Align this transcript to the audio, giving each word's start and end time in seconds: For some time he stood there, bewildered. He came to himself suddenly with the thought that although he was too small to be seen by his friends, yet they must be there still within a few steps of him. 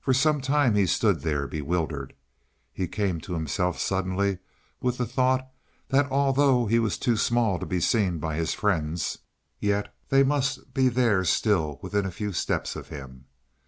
For 0.00 0.12
some 0.12 0.40
time 0.40 0.74
he 0.74 0.84
stood 0.84 1.20
there, 1.20 1.46
bewildered. 1.46 2.12
He 2.72 2.88
came 2.88 3.20
to 3.20 3.34
himself 3.34 3.78
suddenly 3.78 4.38
with 4.80 4.98
the 4.98 5.06
thought 5.06 5.48
that 5.90 6.10
although 6.10 6.66
he 6.66 6.80
was 6.80 6.98
too 6.98 7.16
small 7.16 7.56
to 7.60 7.66
be 7.66 7.78
seen 7.78 8.18
by 8.18 8.34
his 8.34 8.52
friends, 8.52 9.18
yet 9.60 9.94
they 10.08 10.24
must 10.24 10.74
be 10.74 10.88
there 10.88 11.22
still 11.24 11.78
within 11.82 12.04
a 12.04 12.10
few 12.10 12.32
steps 12.32 12.74
of 12.74 12.88
him. 12.88 13.26